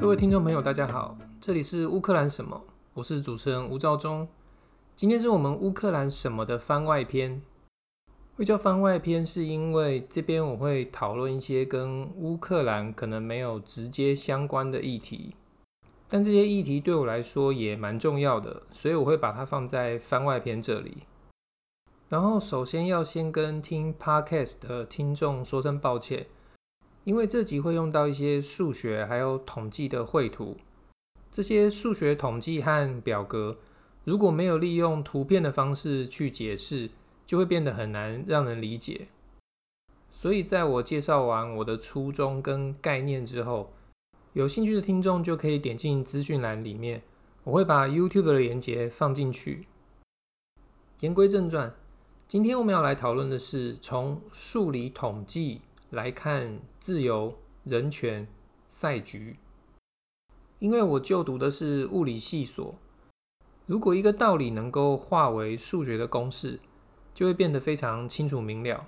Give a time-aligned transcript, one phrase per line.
[0.00, 2.58] 各位听众朋友，大家好，这里是乌克兰什么？
[2.94, 4.26] 我是主持人吴兆忠。
[4.96, 7.42] 今天是我们乌克兰什么的番外篇。
[8.34, 15.36] 会叫番外篇，是因为这边我会讨论一些跟乌克兰可能没有直接相关的议题，
[16.08, 21.02] 但这些议题对我来说也蛮重要的，所以我会把它放在番外篇这里。
[22.08, 26.26] 然后，首先要先跟听 Podcast 的听众说声抱歉。
[27.04, 30.56] 因为这集会用到一些数学还有统计的绘图，
[31.30, 33.56] 这些数学统计和表格
[34.04, 36.90] 如果没有利用图片的方式去解释，
[37.24, 39.08] 就会变得很难让人理解。
[40.12, 43.72] 所以在我介绍完我的初衷跟概念之后，
[44.34, 47.02] 有兴趣的听众就可以点进资讯栏里面，
[47.44, 49.66] 我会把 YouTube 的连接放进去。
[51.00, 51.74] 言归正传，
[52.28, 55.62] 今天我们要来讨论的是从数理统计。
[55.90, 58.26] 来看自由、人权、
[58.66, 59.36] 赛局。
[60.58, 62.78] 因为我就读的是物理系所，
[63.66, 66.60] 如果一个道理能够化为数学的公式，
[67.14, 68.86] 就会变得非常清楚明了。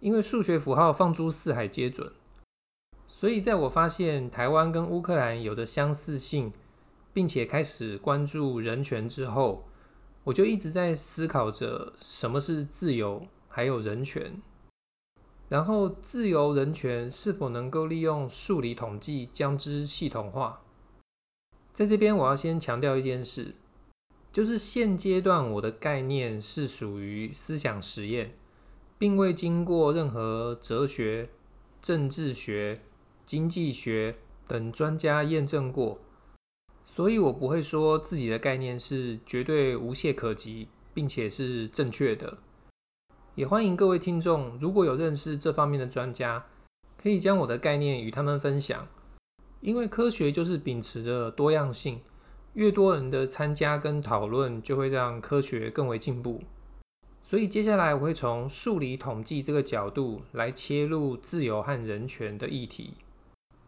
[0.00, 2.12] 因为数学符号放诸四海皆准，
[3.06, 6.52] 所以在我发现台湾跟乌克兰有着相似性，
[7.12, 9.64] 并且开始关注人权之后，
[10.24, 14.40] 我就一直在思考着什么是自由，还有人权。
[15.50, 20.62] 然后，自由人权是否能够利用数理统计将之系统化？
[21.72, 23.56] 在这边，我要先强调一件事，
[24.32, 28.36] 就是现阶段我的概念是属于思想实验，
[28.96, 31.28] 并未经过任何哲学、
[31.82, 32.82] 政治学、
[33.26, 34.14] 经济学
[34.46, 36.00] 等专家验证过，
[36.86, 42.38] 所以我不会说自己的概念是绝对无懈可击，并且是正确的。
[43.36, 46.46] 也欢迎各位听众，如果有认识这方面的专家，
[47.00, 48.88] 可以将我的概念与他们分享。
[49.60, 52.00] 因为科学就是秉持着多样性，
[52.54, 56.42] 越多人的参加跟讨论，就会让科学更为进步。
[57.22, 62.94] 所以接下来我会从数理统计这个角度来切入自由和人权的议题。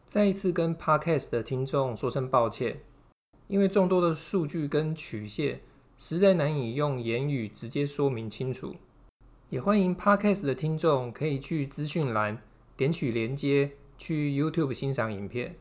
[0.04, 2.80] 再一次跟 Podcast 的听众说声抱歉，
[3.46, 5.60] 因为众多的数据跟曲线
[5.96, 8.74] 实在难以用言语直接说明清楚。
[9.52, 12.38] 也欢迎 Podcast 的听众可以去资讯栏
[12.74, 15.54] 点取连接，去 YouTube 欣赏影片。